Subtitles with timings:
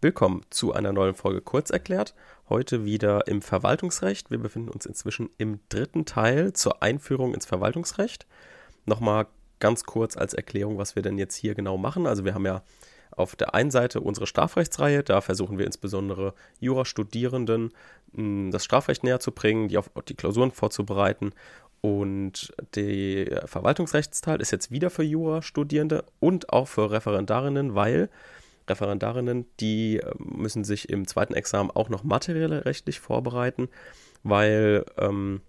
[0.00, 2.14] Willkommen zu einer neuen Folge Kurz erklärt.
[2.48, 4.30] Heute wieder im Verwaltungsrecht.
[4.30, 8.24] Wir befinden uns inzwischen im dritten Teil zur Einführung ins Verwaltungsrecht.
[8.86, 9.26] Nochmal
[9.58, 12.06] ganz kurz als Erklärung, was wir denn jetzt hier genau machen.
[12.06, 12.62] Also wir haben ja
[13.10, 15.02] auf der einen Seite unsere Strafrechtsreihe.
[15.02, 17.72] Da versuchen wir insbesondere Jurastudierenden
[18.14, 21.32] hm, das Strafrecht näher zu bringen, die auf die Klausuren vorzubereiten.
[21.80, 28.10] Und der Verwaltungsrechtsteil ist jetzt wieder für Jurastudierende und auch für Referendarinnen, weil
[28.68, 33.68] Referendarinnen, die ähm, müssen sich im zweiten Examen auch noch materiell rechtlich vorbereiten,
[34.22, 35.40] weil ähm,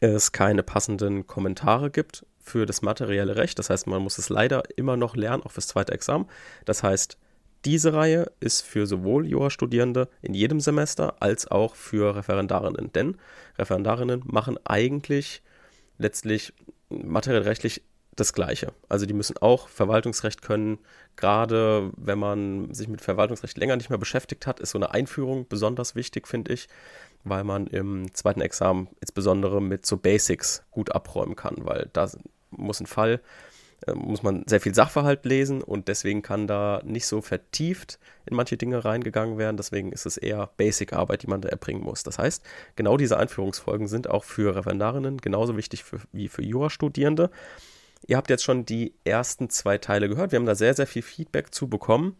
[0.00, 3.58] es keine passenden Kommentare gibt für das materielle Recht.
[3.58, 6.26] Das heißt, man muss es leider immer noch lernen, auch fürs zweite Examen.
[6.64, 7.18] Das heißt,
[7.64, 12.92] diese Reihe ist für sowohl Jurastudierende in jedem Semester als auch für Referendarinnen.
[12.92, 13.16] Denn
[13.56, 15.42] Referendarinnen machen eigentlich
[15.98, 16.52] letztlich
[16.88, 17.82] materiell rechtlich
[18.16, 18.72] das Gleiche.
[18.88, 20.78] Also die müssen auch Verwaltungsrecht können.
[21.16, 25.46] Gerade wenn man sich mit Verwaltungsrecht länger nicht mehr beschäftigt hat, ist so eine Einführung
[25.48, 26.68] besonders wichtig, finde ich,
[27.24, 32.10] weil man im zweiten Examen insbesondere mit so Basics gut abräumen kann, weil da
[32.50, 33.20] muss ein Fall,
[33.86, 38.36] äh, muss man sehr viel Sachverhalt lesen und deswegen kann da nicht so vertieft in
[38.36, 39.56] manche Dinge reingegangen werden.
[39.56, 42.02] Deswegen ist es eher Basic-Arbeit, die man da erbringen muss.
[42.02, 42.44] Das heißt,
[42.76, 47.30] genau diese Einführungsfolgen sind auch für Referendarinnen genauso wichtig für, wie für Jurastudierende.
[48.06, 50.32] Ihr habt jetzt schon die ersten zwei Teile gehört.
[50.32, 52.16] Wir haben da sehr, sehr viel Feedback zu bekommen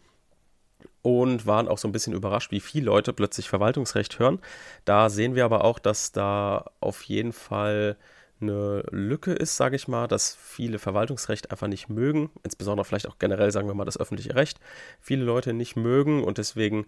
[1.03, 4.39] und waren auch so ein bisschen überrascht, wie viele Leute plötzlich Verwaltungsrecht hören.
[4.85, 7.97] Da sehen wir aber auch, dass da auf jeden Fall
[8.41, 13.19] eine Lücke ist, sage ich mal, dass viele Verwaltungsrecht einfach nicht mögen, insbesondere vielleicht auch
[13.19, 14.59] generell, sagen wir mal, das öffentliche Recht,
[15.01, 16.87] viele Leute nicht mögen und deswegen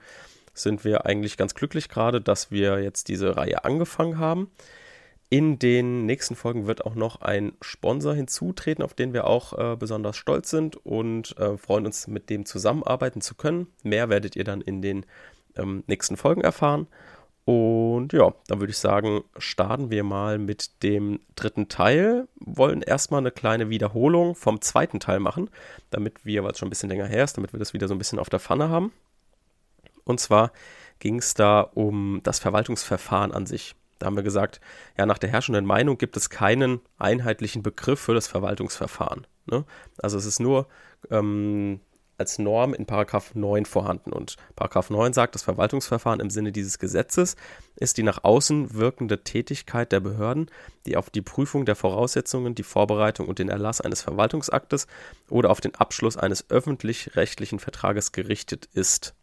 [0.52, 4.50] sind wir eigentlich ganz glücklich gerade, dass wir jetzt diese Reihe angefangen haben.
[5.30, 9.76] In den nächsten Folgen wird auch noch ein Sponsor hinzutreten, auf den wir auch äh,
[9.76, 13.66] besonders stolz sind und äh, freuen uns, mit dem zusammenarbeiten zu können.
[13.82, 15.06] Mehr werdet ihr dann in den
[15.56, 16.86] ähm, nächsten Folgen erfahren.
[17.46, 22.26] Und ja, dann würde ich sagen, starten wir mal mit dem dritten Teil.
[22.36, 25.50] Wollen erstmal eine kleine Wiederholung vom zweiten Teil machen,
[25.90, 27.94] damit wir, weil es schon ein bisschen länger her ist, damit wir das wieder so
[27.94, 28.92] ein bisschen auf der Pfanne haben.
[30.04, 30.52] Und zwar
[31.00, 33.74] ging es da um das Verwaltungsverfahren an sich.
[33.98, 34.60] Da haben wir gesagt,
[34.98, 39.26] ja, nach der herrschenden Meinung gibt es keinen einheitlichen Begriff für das Verwaltungsverfahren.
[39.46, 39.64] Ne?
[39.98, 40.66] Also es ist nur
[41.10, 41.80] ähm,
[42.18, 44.12] als Norm in Paragraph 9 vorhanden.
[44.12, 47.36] Und Paragraph 9 sagt, das Verwaltungsverfahren im Sinne dieses Gesetzes
[47.76, 50.50] ist die nach außen wirkende Tätigkeit der Behörden,
[50.86, 54.86] die auf die Prüfung der Voraussetzungen, die Vorbereitung und den Erlass eines Verwaltungsaktes
[55.28, 59.14] oder auf den Abschluss eines öffentlich-rechtlichen Vertrages gerichtet ist.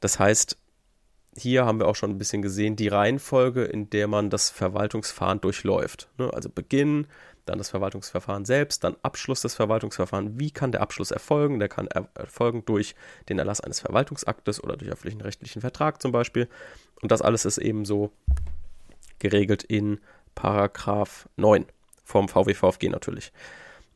[0.00, 0.58] Das heißt,
[1.36, 5.40] hier haben wir auch schon ein bisschen gesehen, die Reihenfolge, in der man das Verwaltungsverfahren
[5.40, 6.08] durchläuft.
[6.18, 6.30] Ne?
[6.32, 7.06] Also Beginn,
[7.46, 10.32] dann das Verwaltungsverfahren selbst, dann Abschluss des Verwaltungsverfahrens.
[10.38, 11.58] Wie kann der Abschluss erfolgen?
[11.58, 12.94] Der kann erfolgen durch
[13.28, 16.48] den Erlass eines Verwaltungsaktes oder durch öffentlichen rechtlichen Vertrag zum Beispiel.
[17.00, 18.12] Und das alles ist eben so
[19.18, 20.00] geregelt in
[20.34, 21.66] Paragraph 9
[22.04, 23.32] vom VWVFG natürlich.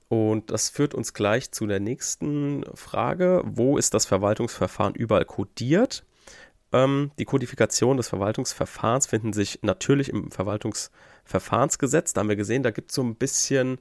[0.09, 3.43] Und das führt uns gleich zu der nächsten Frage.
[3.45, 6.05] Wo ist das Verwaltungsverfahren überall kodiert?
[6.73, 12.13] Ähm, die Kodifikation des Verwaltungsverfahrens finden sich natürlich im Verwaltungsverfahrensgesetz.
[12.13, 13.79] Da haben wir gesehen, da gibt es so ein bisschen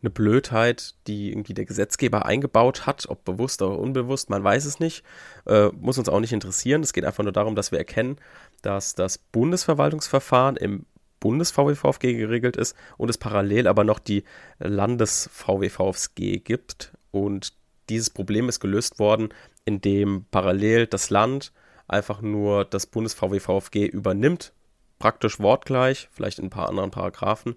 [0.00, 4.78] eine Blödheit, die irgendwie der Gesetzgeber eingebaut hat, ob bewusst oder unbewusst, man weiß es
[4.78, 5.02] nicht,
[5.46, 6.82] äh, muss uns auch nicht interessieren.
[6.82, 8.16] Es geht einfach nur darum, dass wir erkennen,
[8.62, 10.86] dass das Bundesverwaltungsverfahren im
[11.20, 14.22] Bundes-VWVFG geregelt ist und es parallel aber noch die
[14.60, 16.92] Landes-VWVFG gibt.
[17.10, 17.54] Und
[17.88, 19.30] dieses Problem ist gelöst worden,
[19.64, 21.52] indem parallel das Land
[21.88, 24.52] einfach nur das Bundes-VWVFG übernimmt,
[24.98, 27.56] praktisch wortgleich, vielleicht in ein paar anderen Paragraphen.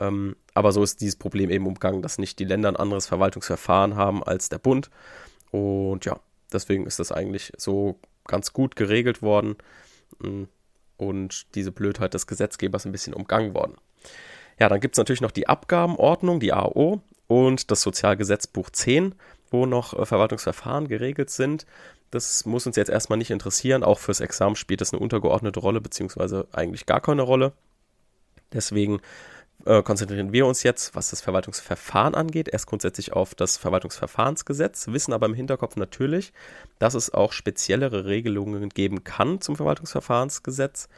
[0.00, 3.96] Ähm, aber so ist dieses Problem eben umgangen, dass nicht die Länder ein anderes Verwaltungsverfahren
[3.96, 4.90] haben als der Bund.
[5.50, 6.20] Und ja,
[6.52, 9.56] deswegen ist das eigentlich so ganz gut geregelt worden
[10.18, 10.44] mm,
[10.96, 13.76] und diese Blödheit des Gesetzgebers ein bisschen umgangen worden.
[14.58, 19.14] Ja, dann gibt es natürlich noch die Abgabenordnung, die AO und das Sozialgesetzbuch 10,
[19.50, 21.66] wo noch äh, Verwaltungsverfahren geregelt sind.
[22.10, 23.82] Das muss uns jetzt erstmal nicht interessieren.
[23.82, 27.52] Auch fürs Examen spielt das eine untergeordnete Rolle, beziehungsweise eigentlich gar keine Rolle.
[28.52, 29.00] Deswegen
[29.66, 35.12] äh, konzentrieren wir uns jetzt, was das Verwaltungsverfahren angeht, erst grundsätzlich auf das Verwaltungsverfahrensgesetz, wissen
[35.12, 36.32] aber im Hinterkopf natürlich,
[36.78, 40.88] dass es auch speziellere Regelungen geben kann zum Verwaltungsverfahrensgesetz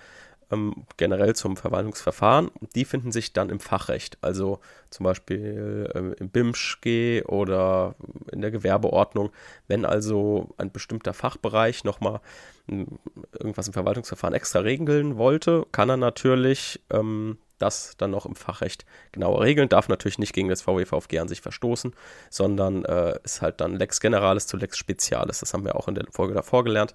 [0.50, 2.50] ähm, generell zum Verwaltungsverfahren.
[2.75, 4.61] Die finden sich dann im Fachrecht, also
[4.91, 7.94] zum Beispiel ähm, im BIMSCG oder
[8.32, 9.31] in der Gewerbeordnung.
[9.69, 12.20] Wenn also ein bestimmter Fachbereich nochmal
[12.69, 12.99] hm,
[13.38, 18.85] irgendwas im Verwaltungsverfahren extra regeln wollte, kann er natürlich ähm, das dann noch im Fachrecht
[19.12, 19.69] genauer regeln.
[19.69, 21.94] Darf natürlich nicht gegen das VWVFG an sich verstoßen,
[22.31, 25.41] sondern äh, ist halt dann Lex Generalis zu Lex Specialis.
[25.41, 26.94] Das haben wir auch in der Folge davor gelernt,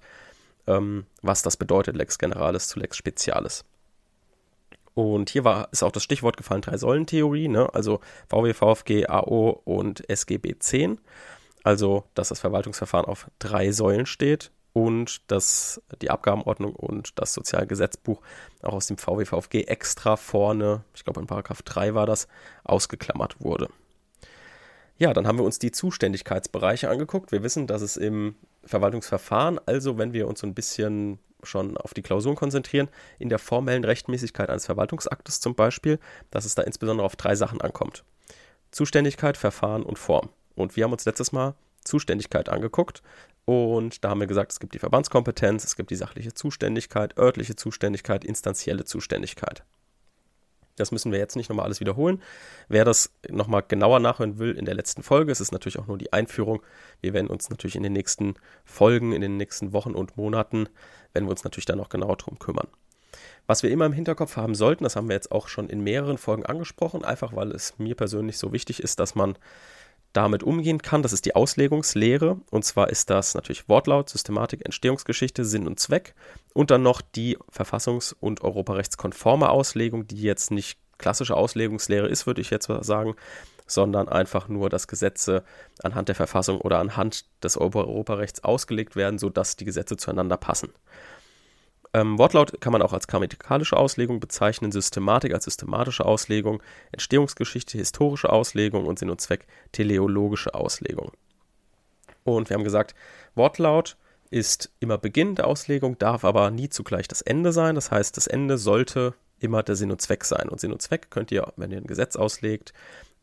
[0.66, 3.64] ähm, was das bedeutet, Lex Generalis zu Lex Specialis.
[4.94, 7.72] Und hier war, ist auch das Stichwort gefallen, Drei-Säulen-Theorie, ne?
[7.74, 10.98] also VW, VfG, AO und SGB 10.
[11.62, 18.22] Also, dass das Verwaltungsverfahren auf drei Säulen steht und dass die Abgabenordnung und das Sozialgesetzbuch
[18.62, 22.28] auch aus dem VW, VfG extra vorne, ich glaube in Paragraph 3 war das,
[22.64, 23.68] ausgeklammert wurde.
[24.98, 27.32] Ja, dann haben wir uns die Zuständigkeitsbereiche angeguckt.
[27.32, 28.34] Wir wissen, dass es im
[28.66, 33.38] Verwaltungsverfahren, also wenn wir uns so ein bisschen schon auf die Klausuren konzentrieren, in der
[33.38, 35.98] formellen Rechtmäßigkeit eines Verwaltungsaktes zum Beispiel,
[36.30, 38.04] dass es da insbesondere auf drei Sachen ankommt.
[38.70, 40.30] Zuständigkeit, Verfahren und Form.
[40.54, 41.54] Und wir haben uns letztes Mal
[41.84, 43.02] Zuständigkeit angeguckt
[43.44, 47.54] und da haben wir gesagt, es gibt die Verbandskompetenz, es gibt die sachliche Zuständigkeit, örtliche
[47.54, 49.64] Zuständigkeit, instanzielle Zuständigkeit.
[50.76, 52.22] Das müssen wir jetzt nicht nochmal alles wiederholen.
[52.68, 55.98] Wer das nochmal genauer nachhören will in der letzten Folge, es ist natürlich auch nur
[55.98, 56.62] die Einführung.
[57.00, 58.34] Wir werden uns natürlich in den nächsten
[58.64, 60.68] Folgen, in den nächsten Wochen und Monaten,
[61.12, 62.68] werden wir uns natürlich dann noch genauer drum kümmern.
[63.46, 66.18] Was wir immer im Hinterkopf haben sollten, das haben wir jetzt auch schon in mehreren
[66.18, 69.38] Folgen angesprochen, einfach weil es mir persönlich so wichtig ist, dass man
[70.16, 71.02] damit umgehen kann.
[71.02, 72.40] Das ist die Auslegungslehre.
[72.50, 76.14] Und zwar ist das natürlich Wortlaut, Systematik, Entstehungsgeschichte, Sinn und Zweck.
[76.54, 82.40] Und dann noch die verfassungs- und europarechtskonforme Auslegung, die jetzt nicht klassische Auslegungslehre ist, würde
[82.40, 83.14] ich jetzt sagen,
[83.66, 85.44] sondern einfach nur, dass Gesetze
[85.82, 90.70] anhand der Verfassung oder anhand des Europarechts ausgelegt werden, sodass die Gesetze zueinander passen.
[91.96, 96.62] Ähm, Wortlaut kann man auch als grammatikalische Auslegung bezeichnen, Systematik als systematische Auslegung,
[96.92, 101.12] Entstehungsgeschichte historische Auslegung und Sinn und Zweck teleologische Auslegung.
[102.22, 102.94] Und wir haben gesagt,
[103.34, 103.96] Wortlaut
[104.28, 107.76] ist immer Beginn der Auslegung, darf aber nie zugleich das Ende sein.
[107.76, 110.50] Das heißt, das Ende sollte immer der Sinn und Zweck sein.
[110.50, 112.74] Und Sinn und Zweck könnt ihr, wenn ihr ein Gesetz auslegt,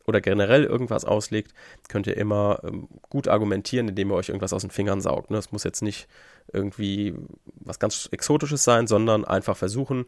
[0.06, 1.54] oder generell irgendwas auslegt,
[1.88, 5.30] könnt ihr immer ähm, gut argumentieren, indem ihr euch irgendwas aus den Fingern saugt.
[5.30, 5.36] Ne?
[5.36, 6.08] Das muss jetzt nicht
[6.52, 7.14] irgendwie
[7.56, 10.06] was ganz Exotisches sein, sondern einfach versuchen,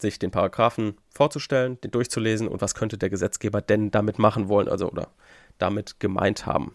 [0.00, 4.68] sich den Paragraphen vorzustellen, den durchzulesen und was könnte der Gesetzgeber denn damit machen wollen,
[4.68, 5.08] also oder
[5.58, 6.74] damit gemeint haben.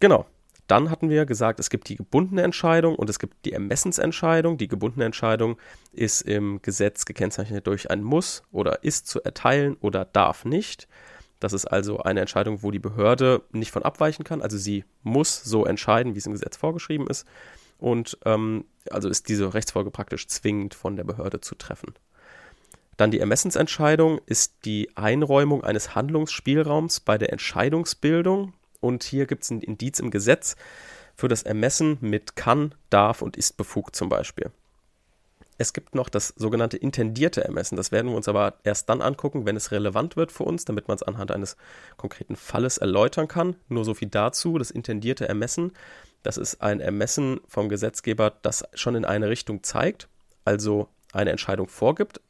[0.00, 0.26] Genau.
[0.66, 4.56] Dann hatten wir gesagt, es gibt die gebundene Entscheidung und es gibt die Ermessensentscheidung.
[4.56, 5.58] Die gebundene Entscheidung
[5.92, 10.86] ist im Gesetz gekennzeichnet durch ein Muss oder ist zu erteilen oder darf nicht.
[11.40, 14.42] Das ist also eine Entscheidung, wo die Behörde nicht von abweichen kann.
[14.42, 17.26] Also sie muss so entscheiden, wie es im Gesetz vorgeschrieben ist.
[17.78, 21.94] Und ähm, also ist diese Rechtsfolge praktisch zwingend von der Behörde zu treffen.
[22.98, 28.52] Dann die Ermessensentscheidung ist die Einräumung eines Handlungsspielraums bei der Entscheidungsbildung.
[28.80, 30.56] Und hier gibt es ein Indiz im Gesetz
[31.16, 34.50] für das Ermessen mit kann, darf und ist befugt zum Beispiel.
[35.60, 37.76] Es gibt noch das sogenannte intendierte Ermessen.
[37.76, 40.88] Das werden wir uns aber erst dann angucken, wenn es relevant wird für uns, damit
[40.88, 41.58] man es anhand eines
[41.98, 43.56] konkreten Falles erläutern kann.
[43.68, 44.56] Nur so viel dazu.
[44.56, 45.72] Das intendierte Ermessen,
[46.22, 50.08] das ist ein Ermessen vom Gesetzgeber, das schon in eine Richtung zeigt,
[50.46, 52.22] also eine Entscheidung vorgibt,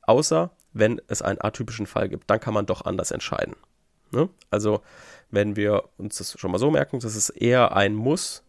[0.00, 2.30] außer wenn es einen atypischen Fall gibt.
[2.30, 3.54] Dann kann man doch anders entscheiden.
[4.12, 4.30] Ne?
[4.50, 4.80] Also,
[5.30, 8.42] wenn wir uns das schon mal so merken, das ist eher ein Muss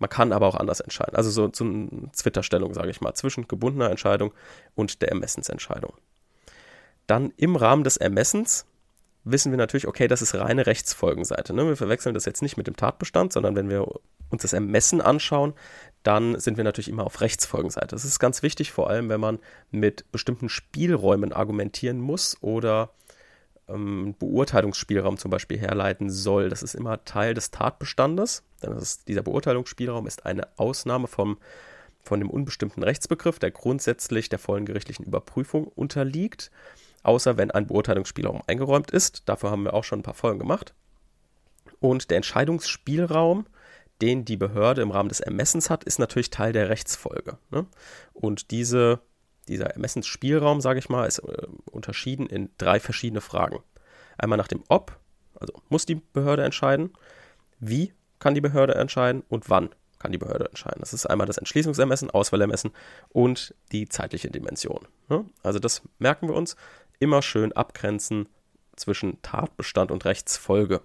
[0.00, 1.14] man kann aber auch anders entscheiden.
[1.14, 4.32] Also so, so eine Zwitterstellung, sage ich mal, zwischen gebundener Entscheidung
[4.74, 5.92] und der Ermessensentscheidung.
[7.06, 8.66] Dann im Rahmen des Ermessens
[9.24, 11.52] wissen wir natürlich, okay, das ist reine Rechtsfolgenseite.
[11.52, 11.66] Ne?
[11.66, 13.86] Wir verwechseln das jetzt nicht mit dem Tatbestand, sondern wenn wir
[14.30, 15.52] uns das Ermessen anschauen,
[16.02, 17.88] dann sind wir natürlich immer auf Rechtsfolgenseite.
[17.88, 19.38] Das ist ganz wichtig, vor allem wenn man
[19.70, 22.90] mit bestimmten Spielräumen argumentieren muss oder
[23.72, 26.48] ähm, Beurteilungsspielraum zum Beispiel herleiten soll.
[26.48, 28.42] Das ist immer Teil des Tatbestandes.
[28.62, 31.38] Denn ist, dieser Beurteilungsspielraum ist eine Ausnahme vom,
[32.02, 36.50] von dem unbestimmten Rechtsbegriff, der grundsätzlich der vollen gerichtlichen Überprüfung unterliegt,
[37.02, 39.28] außer wenn ein Beurteilungsspielraum eingeräumt ist.
[39.28, 40.74] Dafür haben wir auch schon ein paar Folgen gemacht.
[41.78, 43.46] Und der Entscheidungsspielraum,
[44.02, 47.38] den die Behörde im Rahmen des Ermessens hat, ist natürlich Teil der Rechtsfolge.
[47.50, 47.66] Ne?
[48.12, 49.00] Und diese
[49.50, 53.60] dieser Ermessensspielraum, sage ich mal, ist äh, unterschieden in drei verschiedene Fragen.
[54.16, 54.98] Einmal nach dem Ob,
[55.38, 56.92] also muss die Behörde entscheiden,
[57.58, 60.80] wie kann die Behörde entscheiden und wann kann die Behörde entscheiden.
[60.80, 62.70] Das ist einmal das Entschließungsermessen, Auswahlermessen
[63.10, 64.88] und die zeitliche Dimension.
[65.08, 65.26] Ne?
[65.42, 66.56] Also das merken wir uns.
[66.98, 68.28] Immer schön abgrenzen
[68.76, 70.82] zwischen Tatbestand und Rechtsfolge.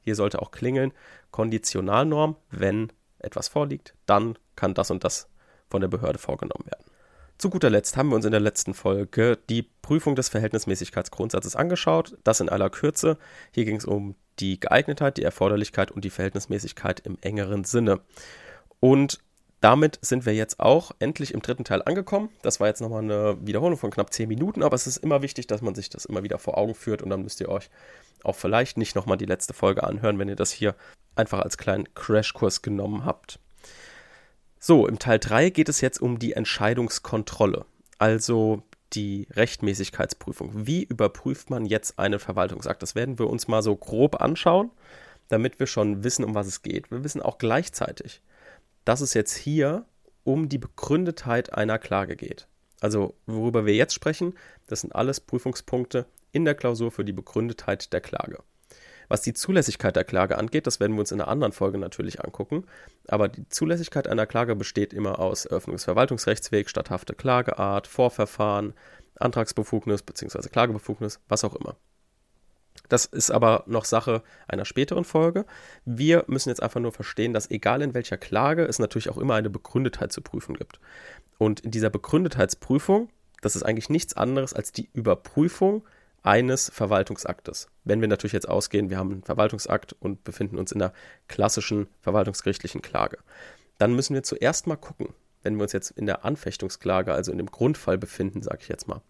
[0.00, 0.92] Hier sollte auch klingeln,
[1.30, 5.28] Konditionalnorm, wenn etwas vorliegt, dann kann das und das
[5.68, 6.84] von der Behörde vorgenommen werden.
[7.38, 12.16] Zu guter Letzt haben wir uns in der letzten Folge die Prüfung des Verhältnismäßigkeitsgrundsatzes angeschaut.
[12.24, 13.18] Das in aller Kürze.
[13.52, 18.00] Hier ging es um die Geeignetheit, die Erforderlichkeit und die Verhältnismäßigkeit im engeren Sinne.
[18.80, 19.20] Und
[19.60, 22.30] damit sind wir jetzt auch endlich im dritten Teil angekommen.
[22.42, 25.46] Das war jetzt nochmal eine Wiederholung von knapp 10 Minuten, aber es ist immer wichtig,
[25.46, 27.68] dass man sich das immer wieder vor Augen führt und dann müsst ihr euch
[28.22, 30.74] auch vielleicht nicht nochmal die letzte Folge anhören, wenn ihr das hier
[31.14, 33.40] einfach als kleinen Crashkurs genommen habt.
[34.68, 37.66] So, im Teil 3 geht es jetzt um die Entscheidungskontrolle,
[37.98, 40.66] also die Rechtmäßigkeitsprüfung.
[40.66, 42.82] Wie überprüft man jetzt einen Verwaltungsakt?
[42.82, 44.72] Das werden wir uns mal so grob anschauen,
[45.28, 46.90] damit wir schon wissen, um was es geht.
[46.90, 48.22] Wir wissen auch gleichzeitig,
[48.84, 49.84] dass es jetzt hier
[50.24, 52.48] um die Begründetheit einer Klage geht.
[52.80, 54.34] Also worüber wir jetzt sprechen,
[54.66, 58.42] das sind alles Prüfungspunkte in der Klausur für die Begründetheit der Klage.
[59.08, 62.24] Was die Zulässigkeit der Klage angeht, das werden wir uns in einer anderen Folge natürlich
[62.24, 62.64] angucken.
[63.08, 68.74] Aber die Zulässigkeit einer Klage besteht immer aus Eröffnung des Verwaltungsrechtswegs, statthafte Klageart, Vorverfahren,
[69.18, 70.48] Antragsbefugnis bzw.
[70.48, 71.76] Klagebefugnis, was auch immer.
[72.88, 75.44] Das ist aber noch Sache einer späteren Folge.
[75.84, 79.34] Wir müssen jetzt einfach nur verstehen, dass egal in welcher Klage es natürlich auch immer
[79.34, 80.78] eine Begründetheit zu prüfen gibt.
[81.38, 83.08] Und in dieser Begründetheitsprüfung,
[83.42, 85.84] das ist eigentlich nichts anderes als die Überprüfung
[86.26, 87.68] eines Verwaltungsaktes.
[87.84, 90.92] Wenn wir natürlich jetzt ausgehen, wir haben einen Verwaltungsakt und befinden uns in der
[91.28, 93.18] klassischen verwaltungsgerichtlichen Klage,
[93.78, 95.14] dann müssen wir zuerst mal gucken,
[95.44, 98.88] wenn wir uns jetzt in der Anfechtungsklage, also in dem Grundfall befinden, sage ich jetzt
[98.88, 99.02] mal,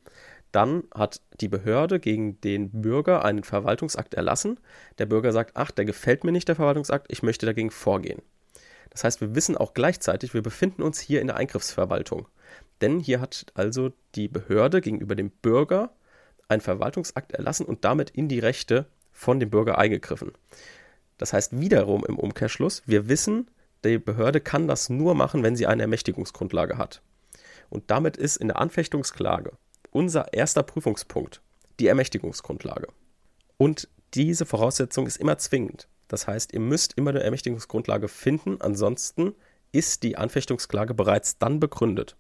[0.53, 4.61] dann hat die Behörde gegen den Bürger einen Verwaltungsakt erlassen.
[4.99, 8.21] Der Bürger sagt, ach, der gefällt mir nicht, der Verwaltungsakt, ich möchte dagegen vorgehen.
[8.91, 12.29] Das heißt, wir wissen auch gleichzeitig, wir befinden uns hier in der Eingriffsverwaltung.
[12.83, 15.91] Denn hier hat also die Behörde gegenüber dem Bürger
[16.49, 20.33] einen Verwaltungsakt erlassen und damit in die Rechte von dem Bürger eingegriffen.
[21.19, 23.51] Das heißt wiederum im Umkehrschluss, wir wissen,
[23.85, 27.03] die Behörde kann das nur machen, wenn sie eine Ermächtigungsgrundlage hat.
[27.69, 29.53] Und damit ist in der Anfechtungsklage
[29.91, 31.41] unser erster Prüfungspunkt
[31.81, 32.89] die Ermächtigungsgrundlage.
[33.57, 35.89] Und diese Voraussetzung ist immer zwingend.
[36.09, 39.35] Das heißt, ihr müsst immer eine Ermächtigungsgrundlage finden, ansonsten
[39.73, 42.17] ist die Anfechtungsklage bereits dann begründet.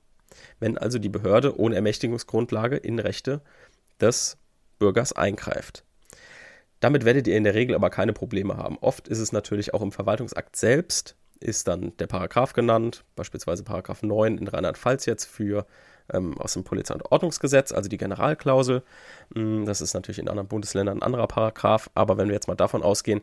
[0.59, 3.41] Wenn also die Behörde ohne Ermächtigungsgrundlage in Rechte
[4.01, 4.37] des
[4.79, 5.85] Bürgers eingreift.
[6.81, 8.79] Damit werdet ihr in der Regel aber keine Probleme haben.
[8.79, 14.03] Oft ist es natürlich auch im Verwaltungsakt selbst, ist dann der Paragraph genannt, beispielsweise Paragraph
[14.03, 15.67] 9 in Rheinland-Pfalz jetzt für
[16.13, 18.83] ähm, aus dem Polizei- und Ordnungsgesetz, also die Generalklausel.
[19.35, 22.55] Mm, das ist natürlich in anderen Bundesländern ein anderer Paragraph, aber wenn wir jetzt mal
[22.55, 23.23] davon ausgehen,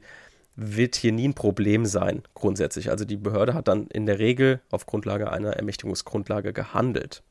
[0.55, 2.89] wird hier nie ein Problem sein, grundsätzlich.
[2.89, 7.23] Also die Behörde hat dann in der Regel auf Grundlage einer Ermächtigungsgrundlage gehandelt.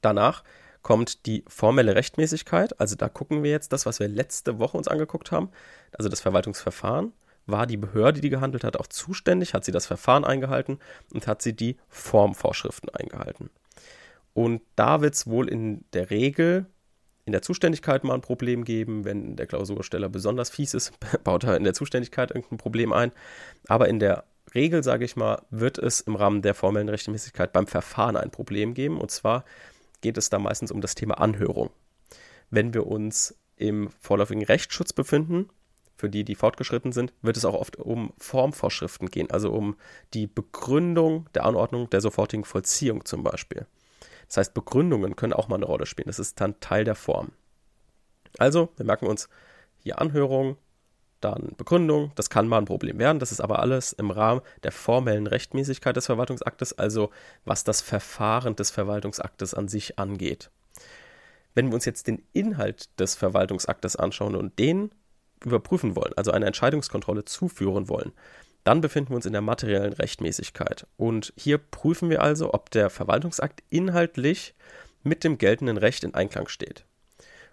[0.00, 0.42] Danach
[0.88, 2.80] kommt die formelle Rechtmäßigkeit.
[2.80, 5.50] Also da gucken wir jetzt das, was wir letzte Woche uns angeguckt haben,
[5.92, 7.12] also das Verwaltungsverfahren.
[7.44, 9.52] War die Behörde, die gehandelt hat, auch zuständig?
[9.52, 10.78] Hat sie das Verfahren eingehalten
[11.12, 13.50] und hat sie die Formvorschriften eingehalten?
[14.32, 16.64] Und da wird es wohl in der Regel
[17.26, 19.04] in der Zuständigkeit mal ein Problem geben.
[19.04, 23.12] Wenn der Klausursteller besonders fies ist, baut er in der Zuständigkeit irgendein Problem ein.
[23.66, 27.66] Aber in der Regel, sage ich mal, wird es im Rahmen der formellen Rechtmäßigkeit beim
[27.66, 28.98] Verfahren ein Problem geben.
[28.98, 29.44] Und zwar
[30.00, 31.70] geht es da meistens um das Thema Anhörung.
[32.50, 35.50] Wenn wir uns im vorläufigen Rechtsschutz befinden,
[35.98, 39.76] für die, die fortgeschritten sind, wird es auch oft um Formvorschriften gehen, also um
[40.14, 43.66] die Begründung der Anordnung der sofortigen Vollziehung zum Beispiel.
[44.28, 46.06] Das heißt, Begründungen können auch mal eine Rolle spielen.
[46.06, 47.32] Das ist dann Teil der Form.
[48.38, 49.28] Also, wir merken uns
[49.78, 50.56] hier Anhörung,
[51.20, 52.12] dann Begründung.
[52.14, 53.18] Das kann mal ein Problem werden.
[53.18, 57.10] Das ist aber alles im Rahmen der formellen Rechtmäßigkeit des Verwaltungsaktes, also
[57.44, 60.50] was das Verfahren des Verwaltungsaktes an sich angeht.
[61.54, 64.90] Wenn wir uns jetzt den Inhalt des Verwaltungsaktes anschauen und den
[65.44, 68.12] überprüfen wollen, also eine Entscheidungskontrolle zuführen wollen,
[68.64, 70.86] dann befinden wir uns in der materiellen Rechtmäßigkeit.
[70.96, 74.54] Und hier prüfen wir also, ob der Verwaltungsakt inhaltlich
[75.02, 76.84] mit dem geltenden Recht in Einklang steht.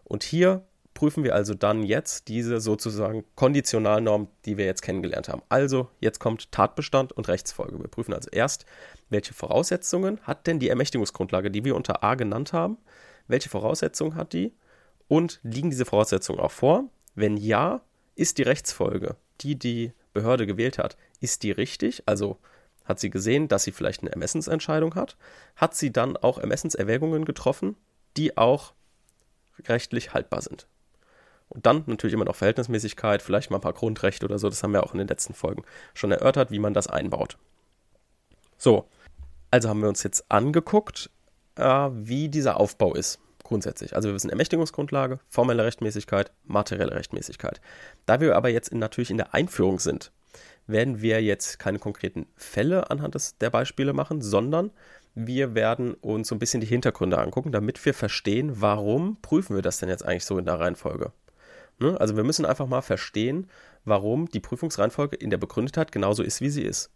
[0.03, 0.65] Und hier
[0.96, 5.44] prüfen wir also dann jetzt diese sozusagen Konditionalnorm, die wir jetzt kennengelernt haben.
[5.50, 7.78] Also jetzt kommt Tatbestand und Rechtsfolge.
[7.78, 8.66] Wir prüfen also erst,
[9.10, 12.78] welche Voraussetzungen hat denn die Ermächtigungsgrundlage, die wir unter A genannt haben?
[13.28, 14.54] Welche Voraussetzungen hat die?
[15.08, 16.86] Und liegen diese Voraussetzungen auch vor?
[17.14, 17.82] Wenn ja,
[18.16, 22.04] ist die Rechtsfolge, die die Behörde gewählt hat, ist die richtig?
[22.06, 22.40] Also
[22.86, 25.18] hat sie gesehen, dass sie vielleicht eine Ermessensentscheidung hat?
[25.58, 27.75] Hat sie dann auch Ermessenserwägungen getroffen,
[28.16, 28.74] die auch
[29.68, 30.68] rechtlich haltbar sind?
[31.50, 34.50] Und dann natürlich immer noch Verhältnismäßigkeit, vielleicht mal ein paar Grundrechte oder so.
[34.50, 37.38] Das haben wir auch in den letzten Folgen schon erörtert, wie man das einbaut.
[38.58, 38.88] So,
[39.52, 41.10] also haben wir uns jetzt angeguckt,
[41.56, 43.96] äh, wie dieser Aufbau ist grundsätzlich.
[43.96, 47.62] Also wir wissen Ermächtigungsgrundlage, formelle Rechtmäßigkeit, materielle Rechtmäßigkeit.
[48.06, 50.12] Da wir aber jetzt in, natürlich in der Einführung sind,
[50.68, 54.72] werden wir jetzt keine konkreten Fälle anhand des, der Beispiele machen, sondern
[55.14, 59.62] wir werden uns so ein bisschen die Hintergründe angucken, damit wir verstehen, warum prüfen wir
[59.62, 61.14] das denn jetzt eigentlich so in der Reihenfolge.
[61.79, 62.00] Ne?
[62.00, 63.50] Also wir müssen einfach mal verstehen,
[63.84, 66.91] warum die Prüfungsreihenfolge in der Begründetheit genauso ist, wie sie ist.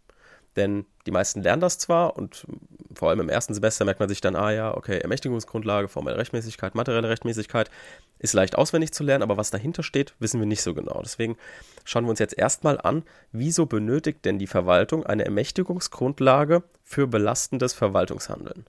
[0.56, 2.44] Denn die meisten lernen das zwar und
[2.92, 6.74] vor allem im ersten Semester merkt man sich dann, ah ja, okay, Ermächtigungsgrundlage, formelle Rechtmäßigkeit,
[6.74, 7.70] materielle Rechtmäßigkeit
[8.18, 11.00] ist leicht auswendig zu lernen, aber was dahinter steht, wissen wir nicht so genau.
[11.02, 11.36] Deswegen
[11.84, 17.72] schauen wir uns jetzt erstmal an, wieso benötigt denn die Verwaltung eine Ermächtigungsgrundlage für belastendes
[17.72, 18.66] Verwaltungshandeln?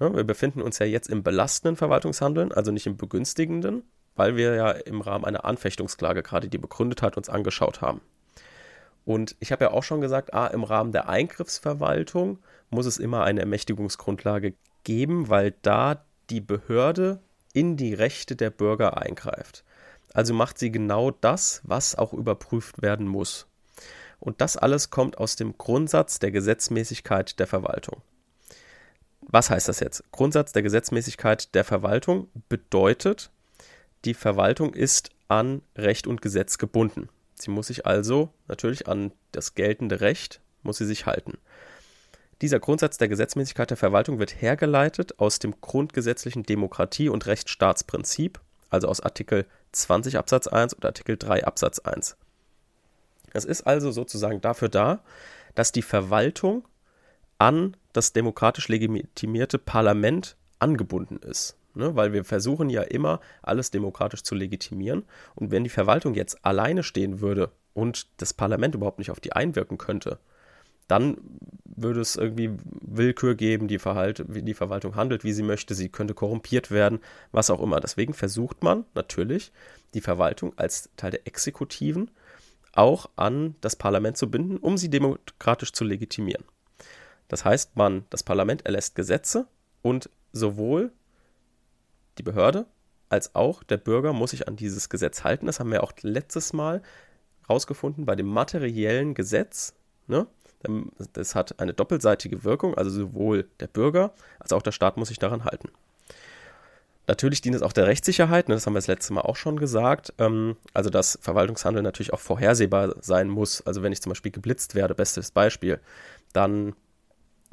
[0.00, 3.82] Ja, wir befinden uns ja jetzt im belastenden Verwaltungshandeln, also nicht im begünstigenden,
[4.18, 8.00] weil wir ja im Rahmen einer Anfechtungsklage gerade die Begründetheit uns angeschaut haben.
[9.04, 13.24] Und ich habe ja auch schon gesagt, ah, im Rahmen der Eingriffsverwaltung muss es immer
[13.24, 17.20] eine Ermächtigungsgrundlage geben, weil da die Behörde
[17.54, 19.64] in die Rechte der Bürger eingreift.
[20.12, 23.46] Also macht sie genau das, was auch überprüft werden muss.
[24.18, 28.02] Und das alles kommt aus dem Grundsatz der Gesetzmäßigkeit der Verwaltung.
[29.20, 30.02] Was heißt das jetzt?
[30.10, 33.30] Grundsatz der Gesetzmäßigkeit der Verwaltung bedeutet,
[34.04, 37.08] die Verwaltung ist an Recht und Gesetz gebunden.
[37.34, 41.38] Sie muss sich also natürlich an das geltende Recht, muss sie sich halten.
[42.40, 48.40] Dieser Grundsatz der Gesetzmäßigkeit der Verwaltung wird hergeleitet aus dem grundgesetzlichen Demokratie- und Rechtsstaatsprinzip,
[48.70, 52.16] also aus Artikel 20 Absatz 1 und Artikel 3 Absatz 1.
[53.32, 55.02] Es ist also sozusagen dafür da,
[55.54, 56.66] dass die Verwaltung
[57.38, 61.56] an das demokratisch legitimierte Parlament angebunden ist.
[61.78, 61.96] Ne?
[61.96, 65.04] Weil wir versuchen ja immer, alles demokratisch zu legitimieren.
[65.34, 69.32] Und wenn die Verwaltung jetzt alleine stehen würde und das Parlament überhaupt nicht auf die
[69.32, 70.18] einwirken könnte,
[70.88, 71.18] dann
[71.64, 76.14] würde es irgendwie Willkür geben, die, Verhalt, die Verwaltung handelt, wie sie möchte, sie könnte
[76.14, 76.98] korrumpiert werden,
[77.30, 77.78] was auch immer.
[77.78, 79.52] Deswegen versucht man natürlich,
[79.94, 82.10] die Verwaltung als Teil der Exekutiven
[82.72, 86.44] auch an das Parlament zu binden, um sie demokratisch zu legitimieren.
[87.28, 89.46] Das heißt, man, das Parlament erlässt Gesetze
[89.82, 90.92] und sowohl
[92.18, 92.66] die Behörde
[93.08, 95.46] als auch der Bürger muss sich an dieses Gesetz halten.
[95.46, 96.82] Das haben wir auch letztes Mal
[97.48, 99.74] rausgefunden bei dem materiellen Gesetz.
[100.06, 100.26] Ne?
[101.12, 105.18] Das hat eine doppelseitige Wirkung, also sowohl der Bürger als auch der Staat muss sich
[105.18, 105.70] daran halten.
[107.06, 109.58] Natürlich dient es auch der Rechtssicherheit, ne, das haben wir das letzte Mal auch schon
[109.58, 110.12] gesagt.
[110.18, 113.66] Ähm, also, dass Verwaltungshandel natürlich auch vorhersehbar sein muss.
[113.66, 115.80] Also, wenn ich zum Beispiel geblitzt werde, bestes Beispiel,
[116.34, 116.74] dann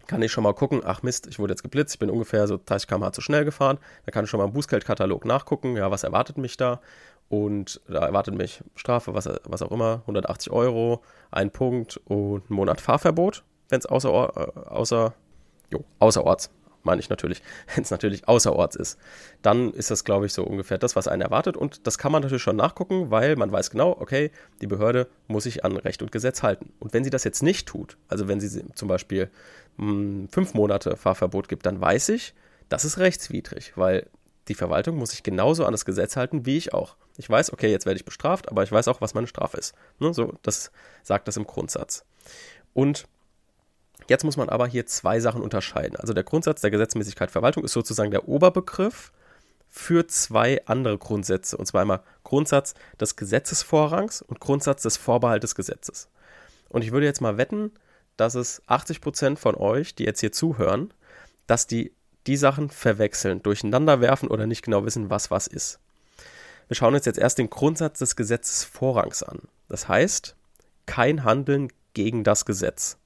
[0.07, 2.59] kann ich schon mal gucken, ach Mist, ich wurde jetzt geblitzt, ich bin ungefähr so
[2.63, 3.77] 30 km/h zu schnell gefahren.
[4.05, 6.81] Da kann ich schon mal im Bußgeldkatalog nachgucken, ja, was erwartet mich da?
[7.27, 11.01] Und da erwartet mich Strafe, was, was auch immer, 180 Euro,
[11.31, 15.13] ein Punkt und ein Monat Fahrverbot, wenn es außer, äh, außer,
[15.71, 16.51] jo, außerorts
[16.85, 17.41] meine ich natürlich,
[17.75, 18.97] wenn es natürlich außerorts ist,
[19.41, 21.57] dann ist das, glaube ich, so ungefähr das, was einen erwartet.
[21.57, 25.43] Und das kann man natürlich schon nachgucken, weil man weiß genau, okay, die Behörde muss
[25.43, 26.71] sich an Recht und Gesetz halten.
[26.79, 29.29] Und wenn sie das jetzt nicht tut, also wenn sie zum Beispiel
[29.77, 32.33] mh, hm, fünf Monate Fahrverbot gibt, dann weiß ich,
[32.69, 34.07] das ist rechtswidrig, weil
[34.47, 36.95] die Verwaltung muss sich genauso an das Gesetz halten wie ich auch.
[37.17, 39.73] Ich weiß, okay, jetzt werde ich bestraft, aber ich weiß auch, was meine Strafe ist.
[39.99, 40.71] Ne, so, das
[41.03, 42.05] sagt das im Grundsatz.
[42.73, 43.07] Und
[44.07, 45.95] Jetzt muss man aber hier zwei Sachen unterscheiden.
[45.95, 49.11] Also der Grundsatz der Gesetzmäßigkeit Verwaltung ist sozusagen der Oberbegriff
[49.69, 51.57] für zwei andere Grundsätze.
[51.57, 56.07] Und zwar einmal Grundsatz des Gesetzesvorrangs und Grundsatz des Vorbehaltes Gesetzes.
[56.69, 57.71] Und ich würde jetzt mal wetten,
[58.17, 60.93] dass es 80 Prozent von euch, die jetzt hier zuhören,
[61.47, 61.91] dass die
[62.27, 65.79] die Sachen verwechseln, durcheinander werfen oder nicht genau wissen, was was ist.
[66.67, 69.41] Wir schauen uns jetzt erst den Grundsatz des Gesetzesvorrangs an.
[69.69, 70.35] Das heißt,
[70.87, 72.97] kein Handeln gegen das Gesetz.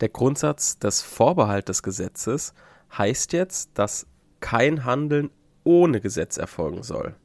[0.00, 2.52] Der Grundsatz des Vorbehaltesgesetzes
[2.96, 4.06] heißt jetzt, dass
[4.40, 5.30] kein Handeln
[5.64, 7.16] ohne Gesetz erfolgen soll.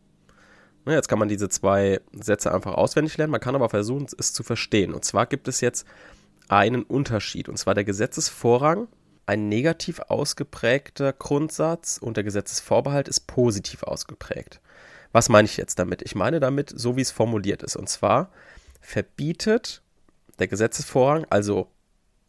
[0.86, 4.42] Jetzt kann man diese zwei Sätze einfach auswendig lernen, man kann aber versuchen, es zu
[4.42, 4.94] verstehen.
[4.94, 5.86] Und zwar gibt es jetzt
[6.48, 8.88] einen Unterschied, und zwar der Gesetzesvorrang,
[9.28, 14.60] ein negativ ausgeprägter Grundsatz und der Gesetzesvorbehalt ist positiv ausgeprägt.
[15.12, 16.02] Was meine ich jetzt damit?
[16.02, 17.76] Ich meine damit, so wie es formuliert ist.
[17.76, 18.32] Und zwar
[18.80, 19.84] verbietet
[20.40, 21.70] der Gesetzesvorrang, also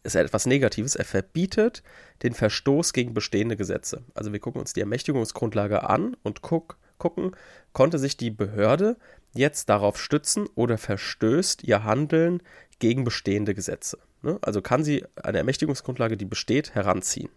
[0.03, 0.95] ist etwas Negatives.
[0.95, 1.83] Er verbietet
[2.23, 4.03] den Verstoß gegen bestehende Gesetze.
[4.13, 7.35] Also wir gucken uns die Ermächtigungsgrundlage an und guck, gucken,
[7.71, 8.97] konnte sich die Behörde
[9.33, 12.43] jetzt darauf stützen oder verstößt ihr Handeln
[12.79, 13.97] gegen bestehende Gesetze.
[14.21, 14.37] Ne?
[14.41, 17.29] Also kann sie eine Ermächtigungsgrundlage, die besteht, heranziehen.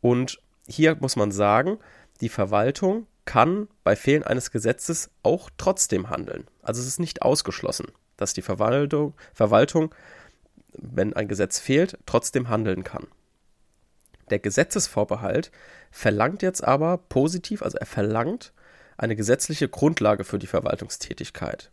[0.00, 1.78] Und hier muss man sagen,
[2.20, 6.46] die Verwaltung kann bei Fehlen eines Gesetzes auch trotzdem handeln.
[6.62, 9.94] Also es ist nicht ausgeschlossen, dass die Verwaltung, Verwaltung
[10.76, 13.06] wenn ein Gesetz fehlt, trotzdem handeln kann.
[14.30, 15.50] Der Gesetzesvorbehalt
[15.90, 18.52] verlangt jetzt aber positiv, also er verlangt
[18.96, 21.70] eine gesetzliche Grundlage für die Verwaltungstätigkeit.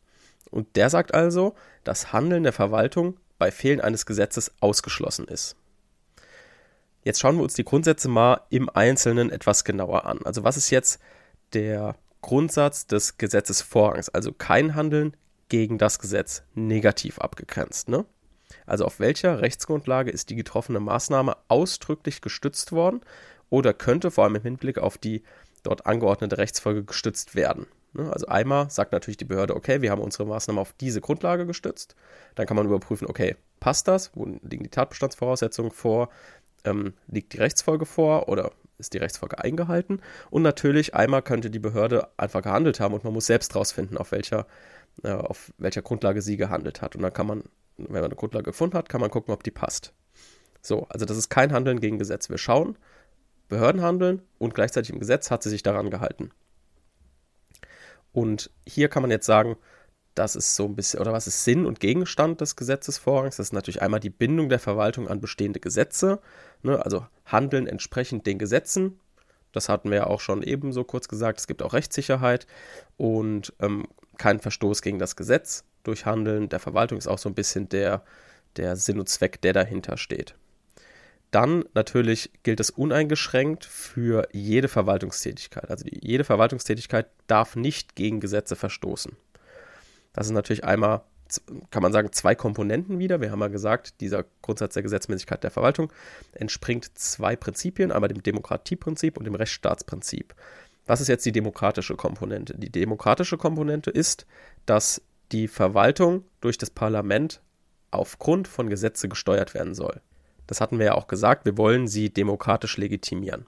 [0.49, 5.55] Und der sagt also, dass Handeln der Verwaltung bei Fehlen eines Gesetzes ausgeschlossen ist.
[7.03, 10.19] Jetzt schauen wir uns die Grundsätze mal im Einzelnen etwas genauer an.
[10.23, 10.99] Also was ist jetzt
[11.53, 14.10] der Grundsatz des Gesetzesvorrangs?
[14.10, 15.15] Also kein Handeln
[15.49, 17.88] gegen das Gesetz negativ abgegrenzt.
[17.89, 18.05] Ne?
[18.67, 23.01] Also auf welcher Rechtsgrundlage ist die getroffene Maßnahme ausdrücklich gestützt worden
[23.49, 25.23] oder könnte vor allem im Hinblick auf die
[25.63, 27.65] dort angeordnete Rechtsfolge gestützt werden.
[27.93, 28.12] Ne?
[28.12, 31.95] Also einmal sagt natürlich die Behörde, okay, wir haben unsere Maßnahme auf diese Grundlage gestützt.
[32.36, 34.12] Dann kann man überprüfen, okay, passt das?
[34.15, 36.10] Wo liegen die Tatbestandsvoraussetzungen vor?
[36.63, 40.01] Ähm, liegt die Rechtsfolge vor oder ist die Rechtsfolge eingehalten?
[40.30, 44.12] Und natürlich einmal könnte die Behörde einfach gehandelt haben und man muss selbst rausfinden, auf
[44.12, 44.45] welcher,
[45.03, 46.95] äh, auf welcher Grundlage sie gehandelt hat.
[46.95, 47.43] Und dann kann man,
[47.78, 49.94] wenn man eine Grundlage gefunden hat, kann man gucken, ob die passt.
[50.62, 52.30] So, also das ist kein Handeln gegen Gesetz.
[52.30, 52.78] Wir schauen,
[53.48, 56.32] Behörden handeln und gleichzeitig im Gesetz hat sie sich daran gehalten.
[58.12, 59.58] Und hier kann man jetzt sagen,
[60.16, 63.38] das ist so ein bisschen, oder was ist Sinn und Gegenstand des Gesetzesvorrangs?
[63.38, 66.20] Das ist natürlich einmal die Bindung der Verwaltung an bestehende Gesetze,
[66.63, 69.00] ne, also Handeln entsprechend den Gesetzen.
[69.52, 71.40] Das hatten wir ja auch schon ebenso kurz gesagt.
[71.40, 72.48] Es gibt auch Rechtssicherheit
[72.98, 73.88] und ähm,
[74.18, 78.04] kein Verstoß gegen das Gesetz durch Handeln der Verwaltung ist auch so ein bisschen der,
[78.58, 80.36] der Sinn und Zweck, der dahinter steht.
[81.32, 85.69] Dann natürlich gilt es uneingeschränkt für jede Verwaltungstätigkeit.
[85.69, 89.13] Also jede Verwaltungstätigkeit darf nicht gegen Gesetze verstoßen.
[90.13, 91.02] Das ist natürlich einmal,
[91.69, 93.19] kann man sagen, zwei Komponenten wieder.
[93.19, 95.91] Wir haben ja gesagt, dieser Grundsatz der Gesetzmäßigkeit der Verwaltung
[96.32, 100.34] entspringt zwei Prinzipien, einmal dem Demokratieprinzip und dem Rechtsstaatsprinzip.
[100.86, 102.58] Was ist jetzt die demokratische Komponente?
[102.58, 104.26] Die demokratische Komponente ist,
[104.65, 107.42] dass die Verwaltung durch das Parlament
[107.92, 110.02] aufgrund von Gesetze gesteuert werden soll.
[110.46, 113.46] Das hatten wir ja auch gesagt, wir wollen sie demokratisch legitimieren.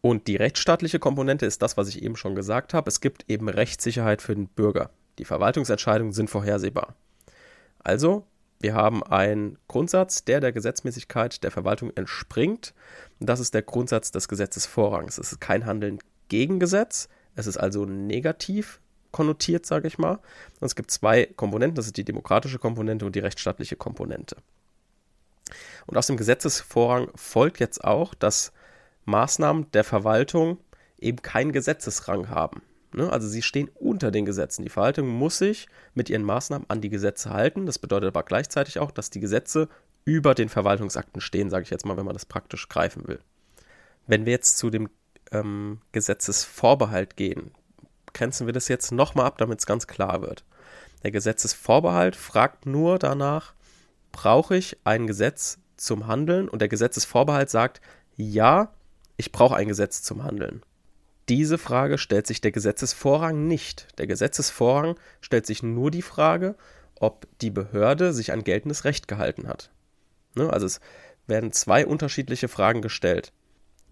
[0.00, 2.88] Und die rechtsstaatliche Komponente ist das, was ich eben schon gesagt habe.
[2.88, 4.90] Es gibt eben Rechtssicherheit für den Bürger.
[5.18, 6.96] Die Verwaltungsentscheidungen sind vorhersehbar.
[7.78, 8.26] Also,
[8.60, 12.74] wir haben einen Grundsatz, der der Gesetzmäßigkeit der Verwaltung entspringt.
[13.20, 15.18] Das ist der Grundsatz des Gesetzesvorrangs.
[15.18, 17.08] Es ist kein Handeln gegen Gesetz.
[17.34, 18.80] Es ist also negativ
[19.12, 20.14] konnotiert, sage ich mal.
[20.60, 21.76] Und es gibt zwei Komponenten.
[21.76, 24.36] Das ist die demokratische Komponente und die rechtsstaatliche Komponente.
[25.86, 28.52] Und aus dem Gesetzesvorrang folgt jetzt auch, dass
[29.04, 30.58] Maßnahmen der Verwaltung
[30.98, 32.62] eben keinen Gesetzesrang haben.
[32.94, 33.10] Ne?
[33.10, 34.62] Also sie stehen unter den Gesetzen.
[34.62, 37.66] Die Verwaltung muss sich mit ihren Maßnahmen an die Gesetze halten.
[37.66, 39.68] Das bedeutet aber gleichzeitig auch, dass die Gesetze
[40.04, 43.20] über den Verwaltungsakten stehen, sage ich jetzt mal, wenn man das praktisch greifen will.
[44.06, 44.88] Wenn wir jetzt zu dem
[45.30, 47.52] ähm, Gesetzesvorbehalt gehen,
[48.14, 50.44] grenzen wir das jetzt nochmal ab, damit es ganz klar wird.
[51.02, 53.54] Der Gesetzesvorbehalt fragt nur danach,
[54.12, 57.80] brauche ich ein Gesetz zum Handeln und der Gesetzesvorbehalt sagt,
[58.16, 58.72] ja,
[59.16, 60.62] ich brauche ein Gesetz zum Handeln.
[61.28, 63.98] Diese Frage stellt sich der Gesetzesvorrang nicht.
[63.98, 66.56] Der Gesetzesvorrang stellt sich nur die Frage,
[66.96, 69.70] ob die Behörde sich an geltendes Recht gehalten hat.
[70.34, 70.52] Ne?
[70.52, 70.80] Also es
[71.26, 73.32] werden zwei unterschiedliche Fragen gestellt.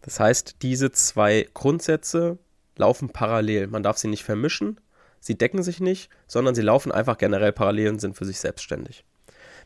[0.03, 2.39] Das heißt, diese zwei Grundsätze
[2.81, 3.69] laufen parallel.
[3.69, 4.81] Man darf sie nicht vermischen,
[5.21, 9.05] sie decken sich nicht, sondern sie laufen einfach generell parallel und sind für sich selbstständig.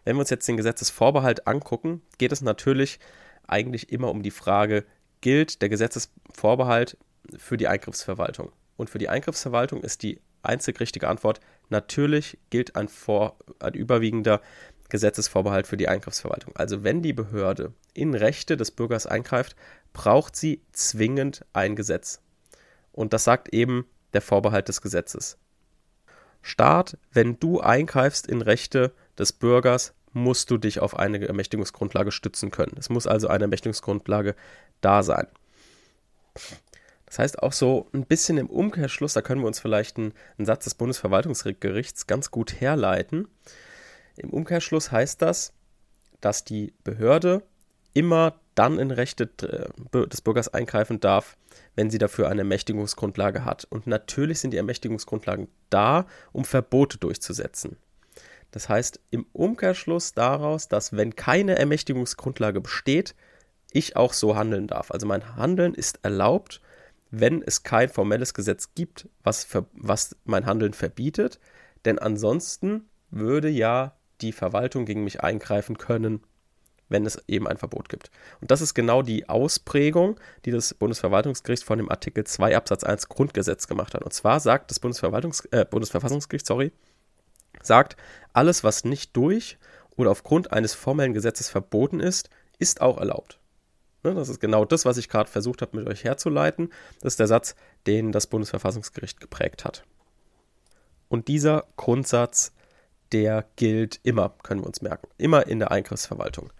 [0.04, 2.98] Wenn wir uns jetzt den Gesetzesvorbehalt angucken, geht es natürlich
[3.46, 4.84] eigentlich immer um die Frage,
[5.20, 6.98] gilt der Gesetzesvorbehalt
[7.38, 8.52] für die Eingriffsverwaltung?
[8.76, 14.42] Und für die Eingriffsverwaltung ist die einzig richtige Antwort, natürlich gilt ein, vor, ein überwiegender
[14.90, 16.54] Gesetzesvorbehalt für die Eingriffsverwaltung.
[16.56, 19.56] Also wenn die Behörde in Rechte des Bürgers eingreift,
[19.92, 22.20] braucht sie zwingend ein Gesetz.
[22.94, 25.36] Und das sagt eben der Vorbehalt des Gesetzes.
[26.42, 32.50] Staat, wenn du eingreifst in Rechte des Bürgers, musst du dich auf eine Ermächtigungsgrundlage stützen
[32.50, 32.76] können.
[32.78, 34.36] Es muss also eine Ermächtigungsgrundlage
[34.80, 35.26] da sein.
[37.06, 40.46] Das heißt auch so ein bisschen im Umkehrschluss, da können wir uns vielleicht einen, einen
[40.46, 43.28] Satz des Bundesverwaltungsgerichts ganz gut herleiten.
[44.16, 45.52] Im Umkehrschluss heißt das,
[46.20, 47.42] dass die Behörde
[47.92, 51.36] immer dann in Rechte äh, des Bürgers eingreifen darf,
[51.74, 53.66] wenn sie dafür eine Ermächtigungsgrundlage hat.
[53.68, 57.76] Und natürlich sind die Ermächtigungsgrundlagen da, um Verbote durchzusetzen.
[58.50, 63.14] Das heißt im Umkehrschluss daraus, dass wenn keine Ermächtigungsgrundlage besteht,
[63.72, 64.92] ich auch so handeln darf.
[64.92, 66.60] Also mein Handeln ist erlaubt,
[67.10, 71.40] wenn es kein formelles Gesetz gibt, was, was mein Handeln verbietet.
[71.84, 76.20] Denn ansonsten würde ja die Verwaltung gegen mich eingreifen können,
[76.88, 78.10] wenn es eben ein Verbot gibt.
[78.40, 83.08] Und das ist genau die Ausprägung, die das Bundesverwaltungsgericht von dem Artikel 2 Absatz 1
[83.08, 84.02] Grundgesetz gemacht hat.
[84.02, 86.72] Und zwar sagt das Bundesverwaltungs äh, Bundesverfassungsgericht, sorry,
[87.62, 87.96] sagt,
[88.32, 89.58] alles, was nicht durch
[89.96, 93.38] oder aufgrund eines formellen Gesetzes verboten ist, ist auch erlaubt.
[94.02, 96.70] Ne, das ist genau das, was ich gerade versucht habe, mit euch herzuleiten.
[97.00, 97.54] Das ist der Satz,
[97.86, 99.84] den das Bundesverfassungsgericht geprägt hat.
[101.08, 102.52] Und dieser Grundsatz,
[103.12, 106.52] der gilt immer, können wir uns merken, immer in der Eingriffsverwaltung.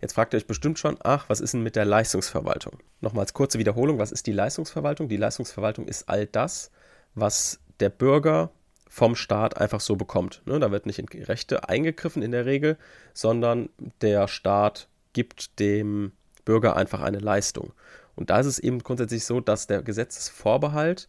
[0.00, 2.78] Jetzt fragt ihr euch bestimmt schon, ach, was ist denn mit der Leistungsverwaltung?
[3.00, 5.08] Nochmals kurze Wiederholung, was ist die Leistungsverwaltung?
[5.08, 6.70] Die Leistungsverwaltung ist all das,
[7.14, 8.50] was der Bürger
[8.88, 10.42] vom Staat einfach so bekommt.
[10.46, 10.58] Ne?
[10.58, 12.76] Da wird nicht in Rechte eingegriffen in der Regel,
[13.14, 13.68] sondern
[14.00, 16.12] der Staat gibt dem
[16.44, 17.72] Bürger einfach eine Leistung.
[18.16, 21.08] Und da ist es eben grundsätzlich so, dass der Gesetzesvorbehalt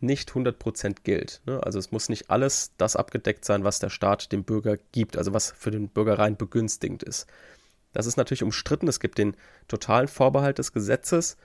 [0.00, 1.42] nicht 100% gilt.
[1.44, 1.60] Ne?
[1.62, 5.34] Also es muss nicht alles das abgedeckt sein, was der Staat dem Bürger gibt, also
[5.34, 7.26] was für den Bürger rein begünstigend ist.
[7.92, 8.88] Das ist natürlich umstritten.
[8.88, 11.36] Es gibt den totalen Vorbehalt des Gesetzes.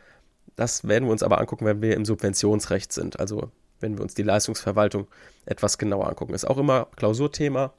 [0.56, 3.20] Das werden wir uns aber angucken, wenn wir im Subventionsrecht sind.
[3.20, 5.08] Also wenn wir uns die Leistungsverwaltung
[5.46, 6.34] etwas genauer angucken.
[6.34, 7.74] Ist auch immer Klausurthema.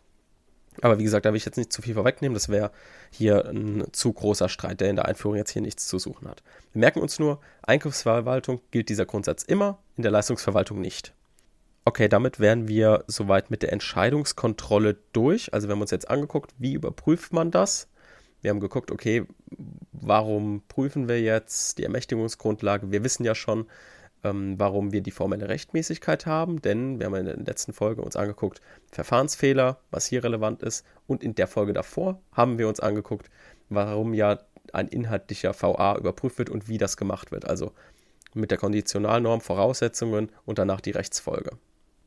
[0.80, 2.34] Aber wie gesagt, da will ich jetzt nicht zu viel vorwegnehmen.
[2.34, 2.72] Das wäre
[3.10, 6.42] hier ein zu großer Streit, der in der Einführung jetzt hier nichts zu suchen hat.
[6.72, 11.14] Wir merken uns nur, Einkaufsverwaltung gilt dieser Grundsatz immer, in der Leistungsverwaltung nicht.
[11.84, 15.52] Okay, damit wären wir soweit mit der Entscheidungskontrolle durch.
[15.52, 17.88] Also wir haben uns jetzt angeguckt, wie überprüft man das?
[18.44, 19.24] Wir haben geguckt, okay,
[19.90, 22.92] warum prüfen wir jetzt die Ermächtigungsgrundlage?
[22.92, 23.64] Wir wissen ja schon,
[24.22, 28.16] ähm, warum wir die formelle Rechtmäßigkeit haben, denn wir haben in der letzten Folge uns
[28.16, 28.60] angeguckt,
[28.92, 33.30] Verfahrensfehler, was hier relevant ist, und in der Folge davor haben wir uns angeguckt,
[33.70, 34.40] warum ja
[34.74, 37.46] ein inhaltlicher VA überprüft wird und wie das gemacht wird.
[37.46, 37.72] Also
[38.34, 41.52] mit der Konditionalnorm, Voraussetzungen und danach die Rechtsfolge.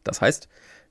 [0.03, 0.47] Das heißt,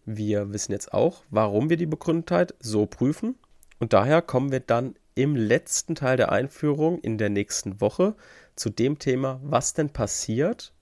[0.06, 3.36] wir wissen jetzt auch, warum wir die Begründetheit so prüfen
[3.78, 8.14] und daher kommen wir dann im letzten Teil der Einführung in der nächsten Woche
[8.54, 10.72] zu dem Thema, was denn passiert,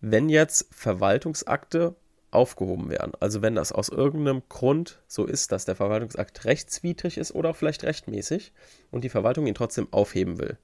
[0.00, 1.96] wenn jetzt Verwaltungsakte
[2.30, 3.12] aufgehoben werden.
[3.18, 7.56] Also wenn das aus irgendeinem Grund so ist, dass der Verwaltungsakt rechtswidrig ist oder auch
[7.56, 8.52] vielleicht rechtmäßig
[8.90, 10.58] und die Verwaltung ihn trotzdem aufheben will.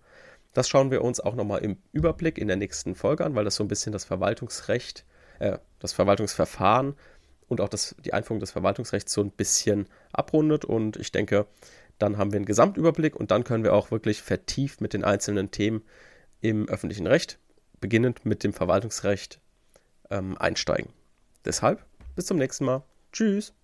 [0.53, 3.55] Das schauen wir uns auch nochmal im Überblick in der nächsten Folge an, weil das
[3.55, 5.07] so ein bisschen das Verwaltungsrecht,
[5.39, 6.95] äh, das Verwaltungsverfahren
[7.49, 10.67] und auch das, die Einführung des Verwaltungsrechts so ein bisschen abrundet.
[10.67, 11.47] Und ich denke,
[12.03, 15.51] dann haben wir einen Gesamtüberblick und dann können wir auch wirklich vertieft mit den einzelnen
[15.51, 15.83] Themen
[16.41, 17.39] im öffentlichen Recht,
[17.81, 19.41] beginnend mit dem Verwaltungsrecht,
[20.11, 20.93] ähm, einsteigen.
[21.45, 21.85] Deshalb,
[22.17, 22.83] bis zum nächsten Mal.
[23.13, 23.55] Tschüss.